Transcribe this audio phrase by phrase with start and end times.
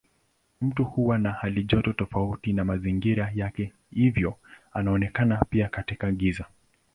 [0.61, 4.35] Mtu huwa na halijoto tofauti na mazingira yake hivyo
[4.73, 6.45] anaonekana pia katika giza.